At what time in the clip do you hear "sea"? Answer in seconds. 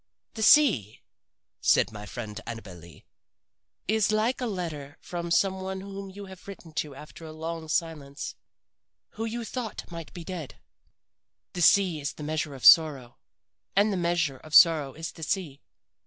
0.41-1.03, 11.61-11.99, 15.21-15.61